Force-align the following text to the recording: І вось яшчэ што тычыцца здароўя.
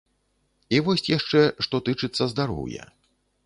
І 0.77 0.79
вось 0.87 1.03
яшчэ 1.17 1.43
што 1.67 1.83
тычыцца 1.91 2.31
здароўя. 2.35 2.93